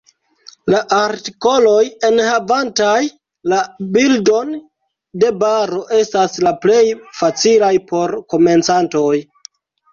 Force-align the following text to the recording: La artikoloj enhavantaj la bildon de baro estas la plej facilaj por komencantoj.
La 0.73 0.77
artikoloj 0.99 1.83
enhavantaj 2.09 2.95
la 3.53 3.61
bildon 3.99 4.51
de 5.25 5.31
baro 5.45 5.85
estas 6.01 6.41
la 6.49 6.57
plej 6.67 6.83
facilaj 7.21 7.73
por 7.95 8.19
komencantoj. 8.37 9.09